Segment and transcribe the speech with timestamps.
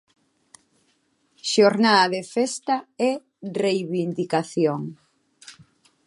[1.51, 2.75] Xornada de festa
[3.09, 3.11] e
[3.61, 4.81] reivindicación.